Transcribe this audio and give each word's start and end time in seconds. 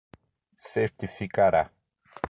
certificará 0.65 1.69